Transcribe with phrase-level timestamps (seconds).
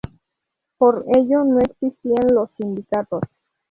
[0.79, 3.21] Por ello no existían los sindicatos.